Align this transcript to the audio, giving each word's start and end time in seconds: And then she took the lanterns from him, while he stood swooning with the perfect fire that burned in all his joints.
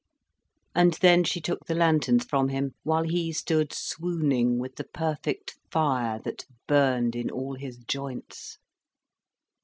And 0.73 0.93
then 0.95 1.23
she 1.23 1.39
took 1.39 1.67
the 1.67 1.75
lanterns 1.75 2.25
from 2.25 2.49
him, 2.49 2.71
while 2.81 3.03
he 3.03 3.31
stood 3.31 3.71
swooning 3.71 4.57
with 4.57 4.77
the 4.77 4.83
perfect 4.83 5.59
fire 5.69 6.17
that 6.23 6.43
burned 6.67 7.15
in 7.15 7.29
all 7.29 7.53
his 7.53 7.77
joints. 7.77 8.57